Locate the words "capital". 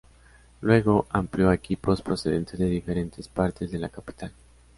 3.89-4.33